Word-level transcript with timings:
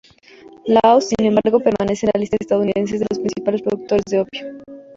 Laos, 0.65 1.09
sin 1.09 1.27
embargo, 1.27 1.59
permanece 1.59 2.07
en 2.07 2.11
la 2.15 2.19
lista 2.21 2.35
estadounidense 2.39 2.97
de 2.97 3.05
los 3.07 3.19
principales 3.19 3.61
productores 3.61 4.05
de 4.09 4.19
opio. 4.21 4.41